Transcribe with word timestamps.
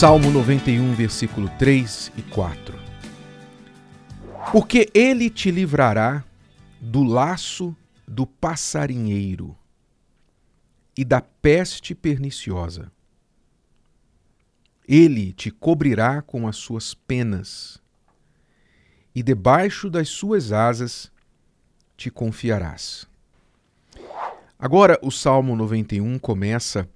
Salmo 0.00 0.30
91, 0.30 0.94
versículo 0.94 1.46
3 1.58 2.10
e 2.16 2.22
4. 2.22 2.74
Porque 4.50 4.88
ele 4.94 5.28
te 5.28 5.50
livrará 5.50 6.24
do 6.80 7.04
laço 7.04 7.76
do 8.08 8.26
passarinheiro 8.26 9.54
e 10.96 11.04
da 11.04 11.20
peste 11.20 11.94
perniciosa. 11.94 12.90
Ele 14.88 15.34
te 15.34 15.50
cobrirá 15.50 16.22
com 16.22 16.48
as 16.48 16.56
suas 16.56 16.94
penas, 16.94 17.78
e 19.14 19.22
debaixo 19.22 19.90
das 19.90 20.08
suas 20.08 20.50
asas 20.50 21.12
te 21.94 22.10
confiarás. 22.10 23.06
Agora, 24.58 24.98
o 25.02 25.10
Salmo 25.10 25.54
91 25.54 26.18
começa 26.18 26.88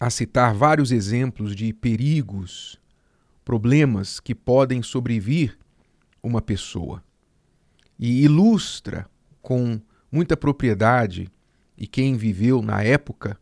a 0.00 0.08
citar 0.08 0.54
vários 0.54 0.90
exemplos 0.90 1.54
de 1.54 1.74
perigos, 1.74 2.80
problemas 3.44 4.18
que 4.18 4.34
podem 4.34 4.82
sobrevir 4.82 5.58
uma 6.22 6.40
pessoa. 6.40 7.04
E 7.98 8.24
ilustra 8.24 9.06
com 9.42 9.78
muita 10.10 10.38
propriedade, 10.38 11.30
e 11.76 11.86
quem 11.86 12.16
viveu 12.16 12.62
na 12.62 12.82
época 12.82 13.38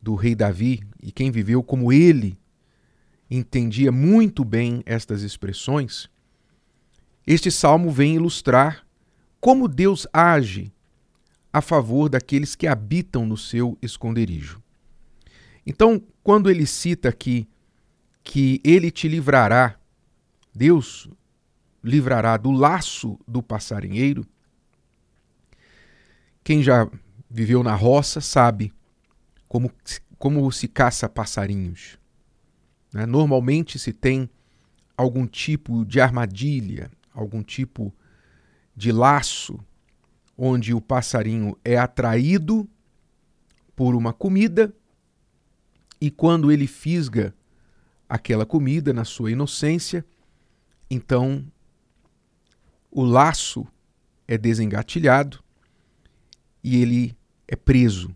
do 0.00 0.14
rei 0.14 0.36
Davi, 0.36 0.80
e 1.02 1.10
quem 1.10 1.32
viveu 1.32 1.64
como 1.64 1.92
ele 1.92 2.38
entendia 3.28 3.90
muito 3.90 4.44
bem 4.44 4.84
estas 4.86 5.22
expressões, 5.22 6.08
este 7.26 7.50
salmo 7.50 7.90
vem 7.90 8.14
ilustrar 8.14 8.86
como 9.40 9.66
Deus 9.66 10.06
age 10.12 10.72
a 11.52 11.60
favor 11.60 12.08
daqueles 12.08 12.54
que 12.54 12.68
habitam 12.68 13.26
no 13.26 13.36
seu 13.36 13.76
esconderijo. 13.82 14.61
Então, 15.66 16.02
quando 16.22 16.50
ele 16.50 16.66
cita 16.66 17.08
aqui 17.08 17.48
que 18.22 18.60
ele 18.64 18.90
te 18.90 19.08
livrará, 19.08 19.76
Deus 20.54 21.08
livrará 21.82 22.36
do 22.36 22.50
laço 22.50 23.18
do 23.26 23.42
passarinheiro, 23.42 24.26
quem 26.44 26.62
já 26.62 26.88
viveu 27.30 27.62
na 27.62 27.74
roça 27.74 28.20
sabe 28.20 28.72
como, 29.48 29.70
como 30.18 30.50
se 30.50 30.68
caça 30.68 31.08
passarinhos. 31.08 31.98
Né? 32.92 33.06
Normalmente 33.06 33.78
se 33.78 33.92
tem 33.92 34.28
algum 34.96 35.26
tipo 35.26 35.84
de 35.84 36.00
armadilha, 36.00 36.90
algum 37.14 37.42
tipo 37.42 37.94
de 38.74 38.92
laço, 38.92 39.58
onde 40.36 40.74
o 40.74 40.80
passarinho 40.80 41.56
é 41.64 41.76
atraído 41.76 42.68
por 43.76 43.94
uma 43.94 44.12
comida 44.12 44.74
e 46.02 46.10
quando 46.10 46.50
ele 46.50 46.66
fisga 46.66 47.32
aquela 48.08 48.44
comida 48.44 48.92
na 48.92 49.04
sua 49.04 49.30
inocência, 49.30 50.04
então 50.90 51.46
o 52.90 53.04
laço 53.04 53.64
é 54.26 54.36
desengatilhado 54.36 55.38
e 56.60 56.82
ele 56.82 57.16
é 57.46 57.54
preso. 57.54 58.12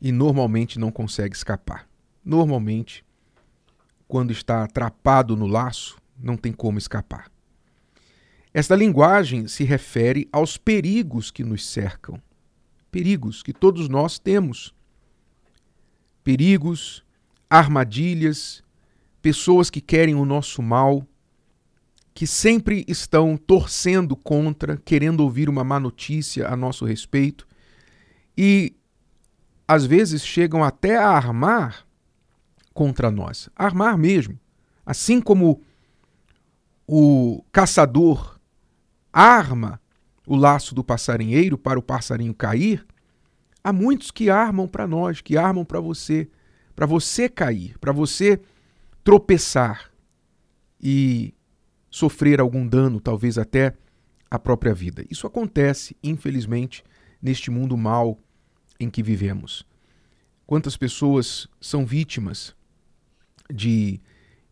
E 0.00 0.10
normalmente 0.10 0.78
não 0.78 0.90
consegue 0.90 1.36
escapar. 1.36 1.86
Normalmente, 2.24 3.04
quando 4.08 4.30
está 4.30 4.64
atrapado 4.64 5.36
no 5.36 5.46
laço, 5.46 5.98
não 6.18 6.34
tem 6.34 6.50
como 6.50 6.78
escapar. 6.78 7.30
Esta 8.54 8.74
linguagem 8.74 9.48
se 9.48 9.64
refere 9.64 10.26
aos 10.32 10.56
perigos 10.56 11.30
que 11.30 11.44
nos 11.44 11.66
cercam, 11.66 12.18
perigos 12.90 13.42
que 13.42 13.52
todos 13.52 13.86
nós 13.86 14.18
temos 14.18 14.74
perigos, 16.24 17.04
armadilhas, 17.48 18.64
pessoas 19.22 19.70
que 19.70 19.80
querem 19.80 20.14
o 20.14 20.24
nosso 20.24 20.60
mal, 20.62 21.06
que 22.14 22.26
sempre 22.26 22.84
estão 22.88 23.36
torcendo 23.36 24.16
contra, 24.16 24.76
querendo 24.78 25.20
ouvir 25.20 25.48
uma 25.48 25.62
má 25.62 25.78
notícia 25.78 26.48
a 26.48 26.56
nosso 26.56 26.84
respeito 26.84 27.46
e 28.36 28.74
às 29.66 29.84
vezes 29.84 30.24
chegam 30.24 30.62
até 30.62 30.96
a 30.96 31.08
armar 31.08 31.86
contra 32.72 33.10
nós, 33.10 33.48
armar 33.54 33.96
mesmo. 33.96 34.38
Assim 34.84 35.20
como 35.20 35.62
o 36.86 37.42
caçador 37.50 38.38
arma 39.12 39.80
o 40.26 40.36
laço 40.36 40.74
do 40.74 40.82
passarinheiro 40.82 41.56
para 41.56 41.78
o 41.78 41.82
passarinho 41.82 42.34
cair, 42.34 42.86
Há 43.66 43.72
muitos 43.72 44.10
que 44.10 44.28
armam 44.28 44.68
para 44.68 44.86
nós, 44.86 45.22
que 45.22 45.38
armam 45.38 45.64
para 45.64 45.80
você, 45.80 46.28
para 46.76 46.84
você 46.84 47.30
cair, 47.30 47.78
para 47.78 47.92
você 47.92 48.38
tropeçar 49.02 49.90
e 50.78 51.32
sofrer 51.90 52.40
algum 52.40 52.68
dano, 52.68 53.00
talvez 53.00 53.38
até 53.38 53.74
a 54.30 54.38
própria 54.38 54.74
vida. 54.74 55.02
Isso 55.10 55.26
acontece, 55.26 55.96
infelizmente, 56.02 56.84
neste 57.22 57.50
mundo 57.50 57.74
mal 57.74 58.18
em 58.78 58.90
que 58.90 59.02
vivemos. 59.02 59.66
Quantas 60.46 60.76
pessoas 60.76 61.48
são 61.58 61.86
vítimas 61.86 62.54
de 63.50 63.98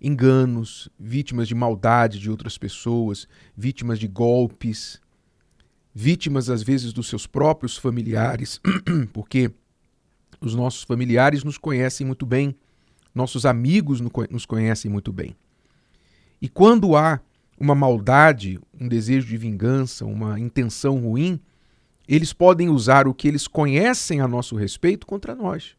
enganos, 0.01 0.89
vítimas 0.99 1.47
de 1.47 1.55
maldade 1.55 2.19
de 2.19 2.31
outras 2.31 2.57
pessoas, 2.57 3.29
vítimas 3.55 3.99
de 3.99 4.09
golpes, 4.09 5.01
vítimas 5.95 6.49
às 6.49 6.63
vezes 6.63 6.93
dos 6.93 7.09
seus 7.09 7.27
próprios 7.27 7.77
familiares, 7.77 8.61
porque 9.13 9.51
os 10.41 10.55
nossos 10.55 10.83
familiares 10.83 11.45
nos 11.45 11.59
conhecem 11.59 12.07
muito 12.07 12.25
bem, 12.25 12.55
nossos 13.15 13.45
amigos 13.45 14.01
nos 14.01 14.47
conhecem 14.47 14.91
muito 14.91 15.13
bem. 15.13 15.37
E 16.41 16.49
quando 16.49 16.97
há 16.97 17.21
uma 17.59 17.75
maldade, 17.75 18.59
um 18.79 18.89
desejo 18.89 19.29
de 19.29 19.37
vingança, 19.37 20.05
uma 20.05 20.41
intenção 20.41 20.99
ruim, 20.99 21.39
eles 22.09 22.33
podem 22.33 22.69
usar 22.69 23.07
o 23.07 23.15
que 23.15 23.29
eles 23.29 23.47
conhecem 23.47 24.21
a 24.21 24.27
nosso 24.27 24.57
respeito 24.57 25.07
contra 25.07 25.35
nós. 25.35 25.77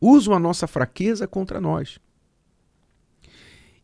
Usam 0.00 0.34
a 0.34 0.38
nossa 0.38 0.66
fraqueza 0.66 1.26
contra 1.26 1.60
nós. 1.60 1.98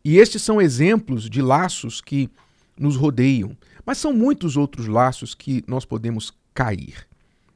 E 0.04 0.19
estes 0.19 0.42
são 0.42 0.60
exemplos 0.60 1.28
de 1.30 1.41
laços 1.41 2.00
que 2.00 2.28
nos 2.80 2.96
rodeiam. 2.96 3.56
Mas 3.84 3.98
são 3.98 4.12
muitos 4.12 4.56
outros 4.56 4.86
laços 4.86 5.34
que 5.34 5.62
nós 5.68 5.84
podemos 5.84 6.32
cair. 6.54 7.06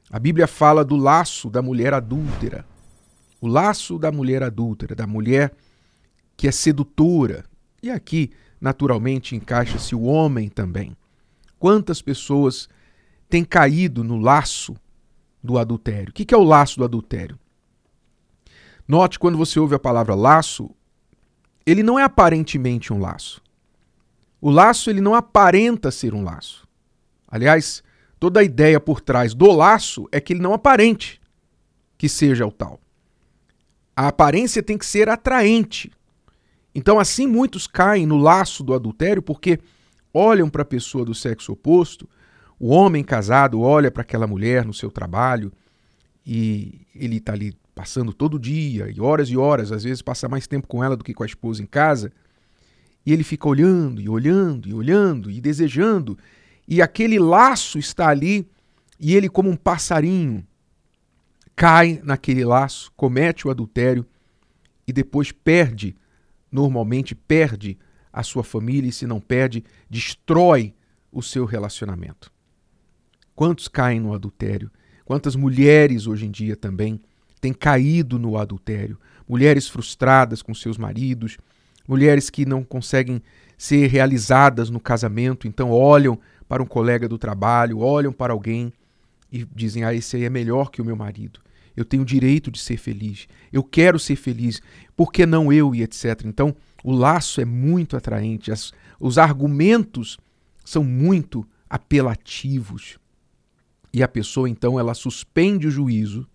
A 0.09 0.19
Bíblia 0.19 0.45
fala 0.45 0.85
do 0.85 0.95
laço 0.95 1.49
da 1.49 1.61
mulher 1.61 1.93
adúltera. 1.93 2.65
O 3.41 3.47
laço 3.47 3.97
da 3.97 4.11
mulher 4.11 4.43
adúltera, 4.43 4.95
da 4.95 5.07
mulher 5.07 5.51
que 6.37 6.47
é 6.47 6.51
sedutora. 6.51 7.43
E 7.81 7.89
aqui, 7.89 8.31
naturalmente, 8.61 9.35
encaixa-se 9.35 9.95
o 9.95 10.03
homem 10.03 10.47
também. 10.47 10.95
Quantas 11.57 12.01
pessoas 12.01 12.69
têm 13.27 13.43
caído 13.43 14.03
no 14.03 14.17
laço 14.17 14.75
do 15.43 15.57
adultério? 15.57 16.11
O 16.11 16.13
que 16.13 16.33
é 16.33 16.37
o 16.37 16.43
laço 16.43 16.77
do 16.77 16.85
adultério? 16.85 17.39
Note 18.87 19.17
quando 19.17 19.37
você 19.37 19.59
ouve 19.59 19.73
a 19.73 19.79
palavra 19.79 20.13
laço, 20.13 20.69
ele 21.65 21.81
não 21.81 21.97
é 21.97 22.03
aparentemente 22.03 22.93
um 22.93 22.99
laço. 22.99 23.41
O 24.39 24.49
laço 24.49 24.89
ele 24.89 25.01
não 25.01 25.15
aparenta 25.15 25.91
ser 25.91 26.13
um 26.13 26.23
laço. 26.23 26.67
Aliás, 27.27 27.83
toda 28.19 28.39
a 28.39 28.43
ideia 28.43 28.79
por 28.79 29.01
trás 29.01 29.33
do 29.33 29.51
laço 29.51 30.07
é 30.11 30.19
que 30.19 30.33
ele 30.33 30.41
não 30.41 30.53
aparente 30.53 31.21
que 31.97 32.09
seja 32.09 32.45
o 32.45 32.51
tal. 32.51 32.79
A 33.95 34.07
aparência 34.07 34.61
tem 34.61 34.77
que 34.77 34.85
ser 34.85 35.09
atraente. 35.09 35.91
Então, 36.73 36.99
assim, 36.99 37.25
muitos 37.25 37.67
caem 37.67 38.05
no 38.05 38.17
laço 38.17 38.63
do 38.63 38.73
adultério 38.73 39.21
porque 39.21 39.59
olham 40.13 40.49
para 40.49 40.61
a 40.61 40.65
pessoa 40.65 41.05
do 41.05 41.15
sexo 41.15 41.53
oposto, 41.53 42.07
o 42.59 42.69
homem 42.69 43.03
casado 43.03 43.61
olha 43.61 43.89
para 43.89 44.01
aquela 44.01 44.27
mulher 44.27 44.65
no 44.65 44.73
seu 44.73 44.89
trabalho 44.89 45.51
e 46.25 46.85
ele 46.93 47.17
está 47.17 47.33
ali 47.33 47.53
passando 47.73 48.13
todo 48.13 48.39
dia, 48.39 48.89
e 48.89 49.01
horas 49.01 49.29
e 49.29 49.35
horas, 49.35 49.71
às 49.71 49.83
vezes 49.83 50.01
passa 50.01 50.29
mais 50.29 50.47
tempo 50.47 50.65
com 50.65 50.81
ela 50.81 50.95
do 50.95 51.03
que 51.03 51.13
com 51.13 51.23
a 51.23 51.25
esposa 51.25 51.61
em 51.61 51.65
casa. 51.65 52.11
E 53.05 53.13
ele 53.13 53.23
fica 53.23 53.47
olhando 53.47 54.01
e 54.01 54.09
olhando 54.09 54.67
e 54.67 54.73
olhando 54.73 55.29
e 55.29 55.39
desejando, 55.39 56.17
e 56.67 56.81
aquele 56.81 57.19
laço 57.19 57.77
está 57.77 58.09
ali, 58.09 58.49
e 58.99 59.15
ele, 59.15 59.29
como 59.29 59.49
um 59.49 59.55
passarinho, 59.55 60.45
cai 61.55 62.01
naquele 62.03 62.43
laço, 62.43 62.91
comete 62.95 63.47
o 63.47 63.51
adultério 63.51 64.05
e 64.87 64.93
depois 64.93 65.31
perde, 65.31 65.95
normalmente 66.51 67.15
perde 67.15 67.77
a 68.11 68.23
sua 68.23 68.43
família, 68.43 68.89
e 68.89 68.93
se 68.93 69.05
não 69.05 69.19
perde, 69.19 69.63
destrói 69.89 70.73
o 71.11 71.21
seu 71.21 71.45
relacionamento. 71.45 72.31
Quantos 73.35 73.67
caem 73.67 73.99
no 73.99 74.13
adultério? 74.13 74.71
Quantas 75.03 75.35
mulheres 75.35 76.07
hoje 76.07 76.25
em 76.25 76.31
dia 76.31 76.55
também 76.55 76.99
têm 77.41 77.53
caído 77.53 78.17
no 78.17 78.37
adultério? 78.37 78.97
Mulheres 79.27 79.67
frustradas 79.67 80.41
com 80.41 80.53
seus 80.53 80.77
maridos, 80.77 81.37
mulheres 81.87 82.29
que 82.29 82.45
não 82.45 82.63
conseguem 82.63 83.21
ser 83.57 83.87
realizadas 83.87 84.69
no 84.69 84.79
casamento, 84.79 85.47
então 85.47 85.71
olham 85.71 86.19
para 86.47 86.61
um 86.61 86.65
colega 86.65 87.07
do 87.07 87.17
trabalho, 87.17 87.79
olham 87.79 88.11
para 88.11 88.33
alguém 88.33 88.71
e 89.31 89.45
dizem: 89.45 89.83
Ah, 89.83 89.93
esse 89.93 90.15
aí 90.15 90.23
é 90.23 90.29
melhor 90.29 90.69
que 90.69 90.81
o 90.81 90.85
meu 90.85 90.95
marido. 90.95 91.39
eu 91.75 91.83
tenho 91.83 92.03
o 92.03 92.05
direito 92.05 92.49
de 92.49 92.59
ser 92.59 92.77
feliz, 92.77 93.27
eu 93.51 93.63
quero 93.63 93.99
ser 93.99 94.15
feliz, 94.15 94.61
por 94.95 95.11
que 95.11 95.25
não 95.25 95.51
eu 95.51 95.75
e 95.75 95.83
etc. 95.83 96.21
Então, 96.25 96.55
o 96.83 96.93
laço 96.93 97.41
é 97.41 97.45
muito 97.45 97.97
atraente, 97.97 98.51
as, 98.51 98.71
os 98.99 99.17
argumentos 99.17 100.17
são 100.63 100.83
muito 100.83 101.45
apelativos. 101.69 102.97
E 103.91 104.03
a 104.03 104.07
pessoa 104.07 104.49
então 104.49 104.79
ela 104.79 104.93
suspende 104.93 105.67
o 105.67 105.71
juízo 105.71 106.27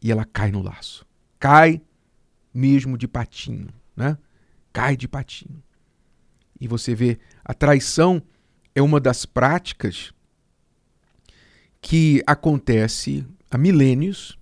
e 0.00 0.12
ela 0.12 0.24
cai 0.24 0.50
no 0.50 0.62
laço. 0.62 1.04
Cai 1.38 1.82
mesmo 2.54 2.96
de 2.96 3.08
patinho, 3.08 3.68
né? 3.96 4.16
Cai 4.76 4.94
de 4.94 5.08
patinho. 5.08 5.62
E 6.60 6.68
você 6.68 6.94
vê, 6.94 7.18
a 7.42 7.54
traição 7.54 8.22
é 8.74 8.82
uma 8.82 9.00
das 9.00 9.24
práticas 9.24 10.12
que 11.80 12.22
acontece 12.26 13.26
há 13.50 13.56
milênios. 13.56 14.38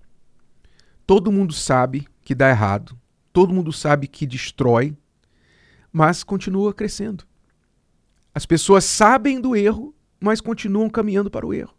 Todo 1.07 1.31
mundo 1.31 1.53
sabe 1.53 2.05
que 2.21 2.35
dá 2.35 2.49
errado, 2.49 2.99
todo 3.31 3.53
mundo 3.53 3.71
sabe 3.71 4.09
que 4.09 4.27
destrói, 4.27 4.93
mas 5.89 6.21
continua 6.21 6.73
crescendo. 6.73 7.23
As 8.33 8.45
pessoas 8.45 8.83
sabem 8.83 9.39
do 9.39 9.55
erro, 9.55 9.95
mas 10.19 10.41
continuam 10.41 10.89
caminhando 10.89 11.31
para 11.31 11.47
o 11.47 11.53
erro. 11.53 11.73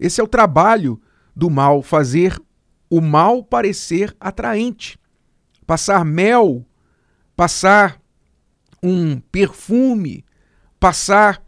Esse 0.00 0.18
é 0.18 0.24
o 0.24 0.28
trabalho 0.28 0.98
do 1.36 1.50
mal, 1.50 1.82
fazer 1.82 2.42
o 2.88 3.02
mal 3.02 3.44
parecer 3.44 4.16
atraente. 4.18 4.98
Passar 5.66 6.06
mel, 6.06 6.66
passar 7.36 8.00
um 8.82 9.18
perfume, 9.18 10.24
passar 10.78 11.42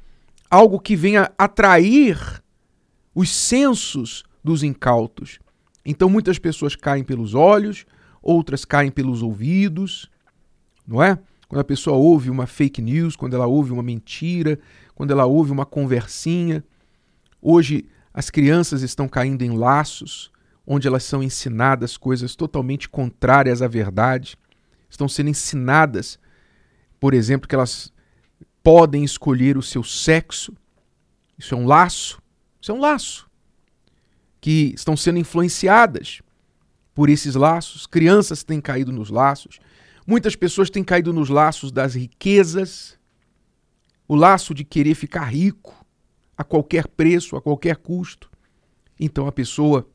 algo 0.50 0.80
que 0.80 0.96
venha 0.96 1.30
atrair 1.36 2.42
os 3.14 3.30
sensos 3.30 4.24
dos 4.42 4.62
incautos. 4.62 5.38
Então 5.84 6.08
muitas 6.08 6.38
pessoas 6.38 6.74
caem 6.74 7.04
pelos 7.04 7.34
olhos, 7.34 7.84
outras 8.22 8.64
caem 8.64 8.90
pelos 8.90 9.22
ouvidos, 9.22 10.10
não 10.86 11.02
é? 11.02 11.18
Quando 11.48 11.60
a 11.60 11.64
pessoa 11.64 11.96
ouve 11.96 12.28
uma 12.28 12.46
fake 12.46 12.82
news, 12.82 13.14
quando 13.14 13.34
ela 13.34 13.46
ouve 13.46 13.70
uma 13.70 13.82
mentira, 13.82 14.58
quando 14.94 15.12
ela 15.12 15.26
ouve 15.26 15.52
uma 15.52 15.64
conversinha. 15.64 16.64
Hoje 17.40 17.86
as 18.12 18.30
crianças 18.30 18.82
estão 18.82 19.06
caindo 19.06 19.42
em 19.42 19.56
laços 19.56 20.32
onde 20.66 20.88
elas 20.88 21.04
são 21.04 21.22
ensinadas 21.22 21.96
coisas 21.96 22.34
totalmente 22.34 22.88
contrárias 22.88 23.62
à 23.62 23.68
verdade. 23.68 24.36
Estão 24.96 25.08
sendo 25.08 25.28
ensinadas, 25.28 26.18
por 26.98 27.12
exemplo, 27.12 27.46
que 27.46 27.54
elas 27.54 27.92
podem 28.62 29.04
escolher 29.04 29.58
o 29.58 29.62
seu 29.62 29.84
sexo. 29.84 30.56
Isso 31.38 31.54
é 31.54 31.58
um 31.58 31.66
laço. 31.66 32.18
Isso 32.58 32.72
é 32.72 32.74
um 32.74 32.80
laço. 32.80 33.30
Que 34.40 34.72
estão 34.74 34.96
sendo 34.96 35.18
influenciadas 35.18 36.22
por 36.94 37.10
esses 37.10 37.34
laços. 37.34 37.86
Crianças 37.86 38.42
têm 38.42 38.58
caído 38.58 38.90
nos 38.90 39.10
laços. 39.10 39.58
Muitas 40.06 40.34
pessoas 40.34 40.70
têm 40.70 40.82
caído 40.82 41.12
nos 41.12 41.28
laços 41.28 41.70
das 41.70 41.94
riquezas. 41.94 42.98
O 44.08 44.14
laço 44.14 44.54
de 44.54 44.64
querer 44.64 44.94
ficar 44.94 45.24
rico 45.24 45.84
a 46.38 46.42
qualquer 46.42 46.88
preço, 46.88 47.36
a 47.36 47.42
qualquer 47.42 47.76
custo. 47.76 48.30
Então 48.98 49.26
a 49.26 49.32
pessoa, 49.32 49.86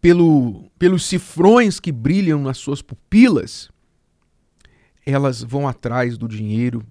pelo, 0.00 0.70
pelos 0.78 1.04
cifrões 1.04 1.80
que 1.80 1.90
brilham 1.90 2.40
nas 2.40 2.58
suas 2.58 2.80
pupilas, 2.80 3.70
elas 5.04 5.42
vão 5.42 5.66
atrás 5.66 6.16
do 6.16 6.28
dinheiro, 6.28 6.86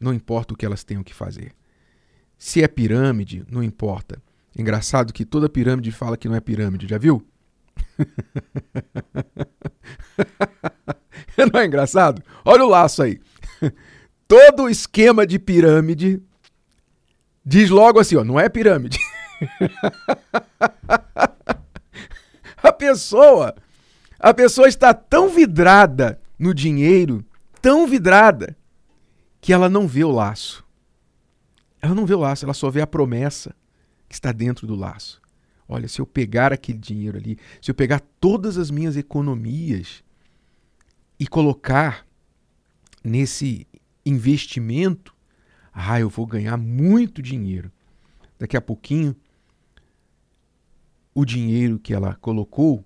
não 0.00 0.12
importa 0.12 0.54
o 0.54 0.56
que 0.56 0.66
elas 0.66 0.82
tenham 0.82 1.02
que 1.02 1.14
fazer. 1.14 1.52
Se 2.38 2.62
é 2.62 2.68
pirâmide, 2.68 3.44
não 3.48 3.62
importa. 3.62 4.20
Engraçado 4.58 5.12
que 5.12 5.24
toda 5.24 5.48
pirâmide 5.48 5.92
fala 5.92 6.16
que 6.16 6.28
não 6.28 6.34
é 6.34 6.40
pirâmide, 6.40 6.88
já 6.88 6.98
viu? 6.98 7.24
não 11.52 11.60
é 11.60 11.66
engraçado? 11.66 12.22
Olha 12.44 12.64
o 12.64 12.68
laço 12.68 13.02
aí. 13.02 13.20
Todo 14.26 14.68
esquema 14.68 15.26
de 15.26 15.38
pirâmide 15.38 16.20
diz 17.44 17.70
logo 17.70 18.00
assim, 18.00 18.16
ó, 18.16 18.24
não 18.24 18.40
é 18.40 18.48
pirâmide. 18.48 18.98
a 22.68 22.72
pessoa, 22.72 23.54
a 24.18 24.32
pessoa 24.32 24.68
está 24.68 24.94
tão 24.94 25.28
vidrada 25.28 26.20
no 26.38 26.54
dinheiro, 26.54 27.24
tão 27.60 27.86
vidrada, 27.86 28.56
que 29.40 29.52
ela 29.52 29.68
não 29.68 29.88
vê 29.88 30.04
o 30.04 30.10
laço. 30.10 30.64
Ela 31.80 31.94
não 31.94 32.06
vê 32.06 32.14
o 32.14 32.20
laço, 32.20 32.44
ela 32.44 32.54
só 32.54 32.70
vê 32.70 32.80
a 32.80 32.86
promessa 32.86 33.54
que 34.08 34.14
está 34.14 34.30
dentro 34.30 34.66
do 34.66 34.76
laço. 34.76 35.20
Olha, 35.68 35.88
se 35.88 36.00
eu 36.00 36.06
pegar 36.06 36.52
aquele 36.52 36.78
dinheiro 36.78 37.18
ali, 37.18 37.38
se 37.60 37.70
eu 37.70 37.74
pegar 37.74 38.00
todas 38.20 38.56
as 38.56 38.70
minhas 38.70 38.96
economias 38.96 40.04
e 41.18 41.26
colocar 41.26 42.06
nesse 43.02 43.66
investimento, 44.04 45.14
ah, 45.72 45.98
eu 45.98 46.08
vou 46.08 46.26
ganhar 46.26 46.56
muito 46.56 47.22
dinheiro. 47.22 47.72
Daqui 48.38 48.56
a 48.56 48.60
pouquinho, 48.60 49.16
o 51.14 51.24
dinheiro 51.24 51.78
que 51.78 51.92
ela 51.92 52.14
colocou 52.16 52.84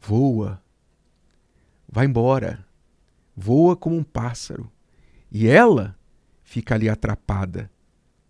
voa, 0.00 0.62
vai 1.88 2.06
embora, 2.06 2.64
voa 3.36 3.76
como 3.76 3.96
um 3.96 4.04
pássaro. 4.04 4.70
E 5.30 5.46
ela 5.46 5.96
fica 6.42 6.74
ali 6.74 6.88
atrapada 6.88 7.70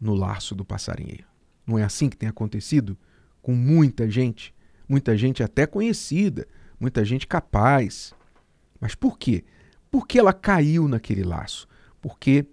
no 0.00 0.14
laço 0.14 0.54
do 0.54 0.64
passarinheiro. 0.64 1.26
Não 1.66 1.78
é 1.78 1.84
assim 1.84 2.08
que 2.08 2.16
tem 2.16 2.28
acontecido 2.28 2.96
com 3.42 3.54
muita 3.54 4.10
gente? 4.10 4.54
Muita 4.88 5.16
gente 5.16 5.42
até 5.42 5.66
conhecida, 5.66 6.46
muita 6.80 7.04
gente 7.04 7.26
capaz. 7.26 8.14
Mas 8.80 8.94
por 8.94 9.18
quê? 9.18 9.44
Porque 9.90 10.18
ela 10.18 10.32
caiu 10.32 10.88
naquele 10.88 11.22
laço. 11.22 11.68
Porque 12.00 12.46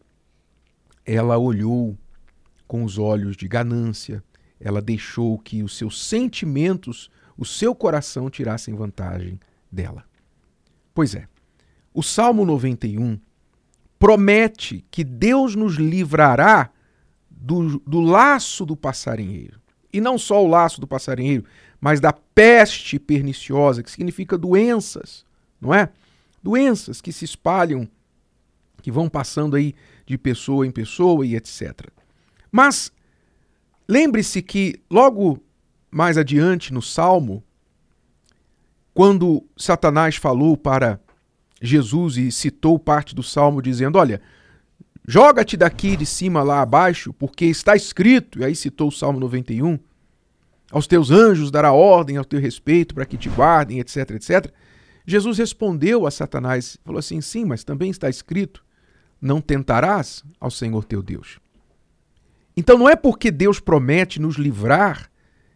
ela 1.05 1.37
olhou 1.37 1.97
com 2.67 2.83
os 2.83 2.97
olhos 2.97 3.37
de 3.37 3.47
ganância, 3.47 4.23
ela 4.59 4.81
deixou 4.81 5.37
que 5.37 5.63
os 5.63 5.77
seus 5.77 6.03
sentimentos, 6.03 7.09
o 7.37 7.45
seu 7.45 7.75
coração 7.75 8.29
tirassem 8.29 8.75
vantagem 8.75 9.39
dela. 9.71 10.03
Pois 10.93 11.13
é, 11.13 11.27
o 11.93 12.01
Salmo 12.01 12.45
91 12.45 13.19
promete 13.99 14.85
que 14.91 15.03
Deus 15.03 15.55
nos 15.55 15.75
livrará 15.75 16.69
do, 17.29 17.79
do 17.79 17.99
laço 18.01 18.65
do 18.65 18.75
passarinheiro. 18.75 19.59
E 19.91 20.01
não 20.01 20.17
só 20.17 20.43
o 20.43 20.47
laço 20.47 20.81
do 20.81 20.87
passarinheiro, 20.87 21.45
mas 21.79 21.99
da 21.99 22.11
peste 22.11 22.99
perniciosa, 22.99 23.83
que 23.83 23.91
significa 23.91 24.37
doenças, 24.37 25.25
não 25.59 25.73
é? 25.73 25.89
Doenças 26.41 27.01
que 27.01 27.13
se 27.13 27.25
espalham, 27.25 27.87
que 28.81 28.91
vão 28.91 29.09
passando 29.09 29.55
aí 29.55 29.73
de 30.05 30.17
pessoa 30.17 30.65
em 30.67 30.71
pessoa 30.71 31.25
e 31.25 31.35
etc. 31.35 31.89
Mas 32.51 32.91
lembre-se 33.87 34.41
que 34.41 34.79
logo 34.89 35.41
mais 35.91 36.17
adiante 36.17 36.73
no 36.73 36.81
Salmo, 36.81 37.43
quando 38.93 39.45
Satanás 39.57 40.15
falou 40.15 40.55
para 40.57 40.99
Jesus 41.61 42.17
e 42.17 42.31
citou 42.31 42.77
parte 42.77 43.15
do 43.15 43.23
Salmo 43.23 43.61
dizendo: 43.61 43.97
Olha, 43.97 44.21
joga-te 45.07 45.57
daqui 45.57 45.95
de 45.95 46.05
cima 46.05 46.43
lá 46.43 46.61
abaixo, 46.61 47.13
porque 47.13 47.45
está 47.45 47.75
escrito, 47.75 48.39
e 48.39 48.45
aí 48.45 48.55
citou 48.55 48.89
o 48.89 48.91
Salmo 48.91 49.19
91, 49.19 49.79
aos 50.71 50.87
teus 50.87 51.11
anjos 51.11 51.51
dará 51.51 51.71
ordem 51.71 52.17
ao 52.17 52.25
teu 52.25 52.39
respeito 52.39 52.93
para 52.95 53.05
que 53.05 53.17
te 53.17 53.29
guardem, 53.29 53.79
etc, 53.79 54.11
etc. 54.11 54.51
Jesus 55.07 55.37
respondeu 55.37 56.07
a 56.07 56.11
Satanás, 56.11 56.77
falou 56.83 56.99
assim: 56.99 57.21
Sim, 57.21 57.45
mas 57.45 57.63
também 57.63 57.89
está 57.89 58.09
escrito 58.09 58.65
não 59.25 59.41
tentarás 59.41 60.23
ao 60.39 60.51
Senhor 60.51 60.85
teu 60.85 61.01
Deus. 61.01 61.39
Então 62.55 62.77
não 62.77 62.89
é 62.89 62.95
porque 62.95 63.31
Deus 63.31 63.59
promete 63.59 64.19
nos 64.19 64.35
livrar 64.35 65.11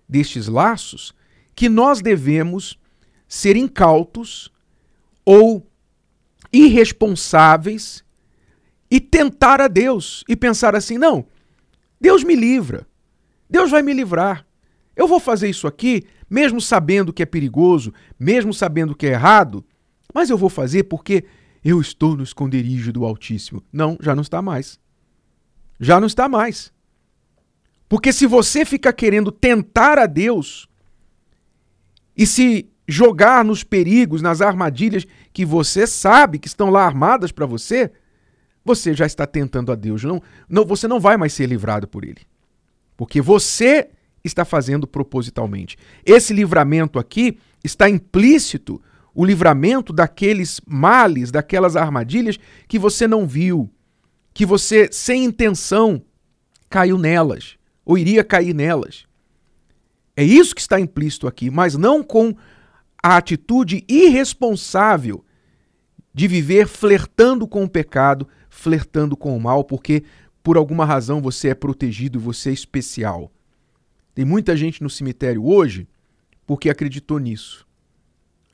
destes 0.07 0.47
laços 0.47 1.13
que 1.55 1.69
nós 1.69 2.01
devemos 2.01 2.77
ser 3.27 3.55
incautos 3.55 4.51
ou 5.23 5.65
irresponsáveis 6.51 8.03
e 8.89 8.99
tentar 8.99 9.61
a 9.61 9.67
Deus 9.67 10.23
e 10.27 10.35
pensar 10.35 10.75
assim: 10.75 10.97
não, 10.97 11.25
Deus 12.01 12.23
me 12.23 12.35
livra, 12.35 12.87
Deus 13.49 13.69
vai 13.69 13.81
me 13.81 13.93
livrar. 13.93 14.45
Eu 14.95 15.07
vou 15.07 15.19
fazer 15.19 15.49
isso 15.49 15.67
aqui, 15.67 16.05
mesmo 16.29 16.59
sabendo 16.59 17.13
que 17.13 17.23
é 17.23 17.25
perigoso, 17.25 17.93
mesmo 18.19 18.53
sabendo 18.53 18.95
que 18.95 19.07
é 19.07 19.11
errado, 19.11 19.63
mas 20.13 20.29
eu 20.29 20.37
vou 20.37 20.49
fazer 20.49 20.83
porque 20.83 21.23
eu 21.63 21.79
estou 21.79 22.17
no 22.17 22.23
esconderijo 22.23 22.91
do 22.91 23.05
Altíssimo. 23.05 23.63
Não, 23.71 23.97
já 24.01 24.15
não 24.15 24.21
está 24.21 24.41
mais. 24.41 24.79
Já 25.79 25.99
não 25.99 26.07
está 26.07 26.27
mais. 26.27 26.73
Porque 27.89 28.13
se 28.13 28.27
você 28.27 28.63
fica 28.63 28.93
querendo 28.93 29.31
tentar 29.31 29.97
a 29.97 30.05
Deus 30.05 30.69
e 32.15 32.27
se 32.27 32.69
jogar 32.87 33.43
nos 33.43 33.63
perigos, 33.63 34.21
nas 34.21 34.41
armadilhas 34.41 35.05
que 35.33 35.43
você 35.43 35.87
sabe 35.87 36.37
que 36.37 36.47
estão 36.47 36.69
lá 36.69 36.85
armadas 36.85 37.31
para 37.31 37.47
você, 37.47 37.91
você 38.63 38.93
já 38.93 39.05
está 39.05 39.25
tentando 39.25 39.71
a 39.71 39.75
Deus. 39.75 40.03
Não, 40.03 40.21
não, 40.47 40.63
você 40.63 40.87
não 40.87 40.99
vai 40.99 41.17
mais 41.17 41.33
ser 41.33 41.47
livrado 41.47 41.87
por 41.87 42.05
ele. 42.05 42.21
Porque 42.95 43.21
você 43.21 43.89
está 44.23 44.45
fazendo 44.45 44.85
propositalmente. 44.85 45.77
Esse 46.05 46.33
livramento 46.33 46.99
aqui 46.99 47.39
está 47.63 47.89
implícito 47.89 48.81
o 49.13 49.25
livramento 49.25 49.91
daqueles 49.91 50.61
males, 50.65 51.31
daquelas 51.31 51.75
armadilhas 51.75 52.37
que 52.67 52.77
você 52.77 53.07
não 53.07 53.27
viu, 53.27 53.69
que 54.33 54.45
você, 54.45 54.89
sem 54.91 55.25
intenção, 55.25 56.01
caiu 56.69 56.97
nelas, 56.97 57.58
ou 57.89 57.97
iria 57.97 58.23
cair 58.23 58.53
nelas. 58.53 59.07
É 60.15 60.23
isso 60.23 60.53
que 60.53 60.61
está 60.61 60.79
implícito 60.79 61.25
aqui, 61.25 61.49
mas 61.49 61.75
não 61.75 62.03
com 62.03 62.35
a 63.01 63.17
atitude 63.17 63.83
irresponsável 63.89 65.25
de 66.13 66.27
viver 66.27 66.67
flertando 66.67 67.47
com 67.47 67.63
o 67.63 67.69
pecado, 67.69 68.27
flertando 68.47 69.17
com 69.17 69.35
o 69.35 69.41
mal, 69.41 69.63
porque 69.63 70.03
por 70.43 70.55
alguma 70.55 70.85
razão 70.85 71.19
você 71.19 71.49
é 71.49 71.55
protegido, 71.55 72.19
você 72.19 72.51
é 72.51 72.53
especial. 72.53 73.31
Tem 74.13 74.23
muita 74.23 74.55
gente 74.55 74.83
no 74.83 74.89
cemitério 74.89 75.43
hoje 75.43 75.87
porque 76.45 76.69
acreditou 76.69 77.17
nisso. 77.17 77.67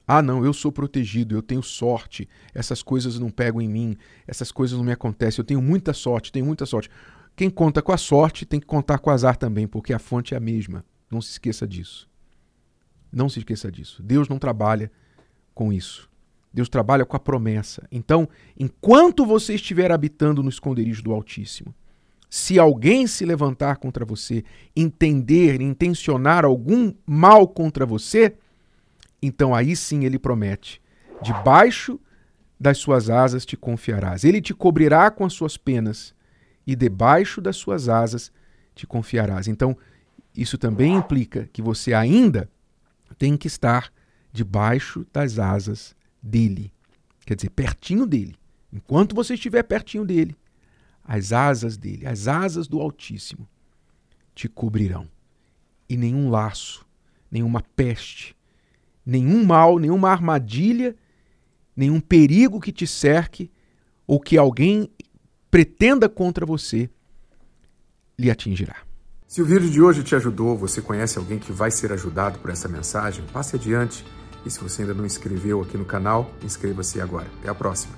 Ah, 0.07 0.21
não, 0.21 0.45
eu 0.45 0.53
sou 0.53 0.71
protegido, 0.71 1.35
eu 1.35 1.41
tenho 1.41 1.61
sorte, 1.61 2.29
essas 2.53 2.81
coisas 2.81 3.19
não 3.19 3.29
pegam 3.29 3.61
em 3.61 3.67
mim, 3.67 3.97
essas 4.25 4.49
coisas 4.49 4.77
não 4.77 4.85
me 4.85 4.93
acontecem, 4.93 5.41
eu 5.41 5.45
tenho 5.45 5.61
muita 5.61 5.91
sorte, 5.91 6.31
tenho 6.31 6.45
muita 6.45 6.65
sorte. 6.65 6.89
Quem 7.35 7.49
conta 7.49 7.81
com 7.81 7.91
a 7.91 7.97
sorte 7.97 8.45
tem 8.45 8.59
que 8.59 8.65
contar 8.65 8.99
com 8.99 9.09
o 9.09 9.13
azar 9.13 9.35
também, 9.35 9.67
porque 9.67 9.93
a 9.93 9.99
fonte 9.99 10.33
é 10.33 10.37
a 10.37 10.39
mesma. 10.39 10.85
Não 11.11 11.21
se 11.21 11.31
esqueça 11.31 11.67
disso. 11.67 12.09
Não 13.11 13.27
se 13.27 13.39
esqueça 13.39 13.71
disso. 13.71 14.01
Deus 14.01 14.29
não 14.29 14.39
trabalha 14.39 14.91
com 15.53 15.71
isso. 15.71 16.09
Deus 16.53 16.69
trabalha 16.69 17.05
com 17.05 17.17
a 17.17 17.19
promessa. 17.19 17.85
Então, 17.91 18.29
enquanto 18.57 19.25
você 19.25 19.55
estiver 19.55 19.91
habitando 19.91 20.41
no 20.41 20.49
esconderijo 20.49 21.03
do 21.03 21.11
Altíssimo, 21.11 21.75
se 22.29 22.57
alguém 22.57 23.05
se 23.07 23.25
levantar 23.25 23.77
contra 23.77 24.05
você, 24.05 24.43
entender, 24.75 25.61
intencionar 25.61 26.45
algum 26.45 26.93
mal 27.05 27.47
contra 27.47 27.85
você, 27.85 28.35
então 29.21 29.53
aí 29.53 29.75
sim 29.75 30.05
ele 30.05 30.17
promete: 30.17 30.81
debaixo 31.21 31.99
das 32.59 32.77
suas 32.77 33.09
asas 33.09 33.45
te 33.45 33.57
confiarás. 33.57 34.23
Ele 34.23 34.41
te 34.41 34.53
cobrirá 34.53 35.11
com 35.11 35.25
as 35.25 35.33
suas 35.33 35.57
penas 35.57 36.15
e 36.65 36.75
debaixo 36.75 37.41
das 37.41 37.57
suas 37.57 37.89
asas 37.89 38.31
te 38.73 38.85
confiarás. 38.85 39.47
Então, 39.47 39.77
isso 40.35 40.57
também 40.57 40.95
implica 40.95 41.49
que 41.53 41.61
você 41.61 41.93
ainda 41.93 42.49
tem 43.17 43.37
que 43.37 43.47
estar 43.47 43.91
debaixo 44.31 45.05
das 45.13 45.39
asas 45.39 45.95
dele. 46.21 46.73
Quer 47.25 47.35
dizer, 47.35 47.49
pertinho 47.49 48.05
dele. 48.05 48.35
Enquanto 48.71 49.15
você 49.15 49.35
estiver 49.35 49.63
pertinho 49.63 50.05
dele, 50.05 50.35
as 51.03 51.31
asas 51.31 51.77
dele, 51.77 52.05
as 52.05 52.27
asas 52.27 52.67
do 52.67 52.81
Altíssimo, 52.81 53.47
te 54.33 54.49
cobrirão. 54.49 55.07
E 55.87 55.95
nenhum 55.95 56.29
laço, 56.29 56.85
nenhuma 57.31 57.63
peste, 57.75 58.35
nenhum 59.05 59.45
mal, 59.45 59.79
nenhuma 59.79 60.09
armadilha, 60.09 60.95
nenhum 61.75 61.99
perigo 61.99 62.59
que 62.59 62.71
te 62.71 62.85
cerque 62.85 63.51
ou 64.05 64.19
que 64.19 64.37
alguém 64.37 64.89
pretenda 65.55 66.09
contra 66.09 66.45
você 66.45 66.89
lhe 68.19 68.29
atingirá. 68.29 68.75
Se 69.25 69.41
o 69.41 69.45
vídeo 69.45 69.69
de 69.69 69.81
hoje 69.81 70.03
te 70.03 70.13
ajudou, 70.13 70.57
você 70.57 70.81
conhece 70.81 71.17
alguém 71.17 71.39
que 71.39 71.49
vai 71.49 71.71
ser 71.71 71.93
ajudado 71.93 72.39
por 72.39 72.49
essa 72.49 72.67
mensagem, 72.67 73.23
passe 73.31 73.55
adiante. 73.55 74.05
E 74.45 74.51
se 74.51 74.59
você 74.59 74.81
ainda 74.81 74.93
não 74.93 75.05
inscreveu 75.05 75.61
aqui 75.61 75.77
no 75.77 75.85
canal, 75.85 76.29
inscreva-se 76.43 76.99
agora. 76.99 77.27
Até 77.39 77.47
a 77.47 77.55
próxima. 77.55 77.95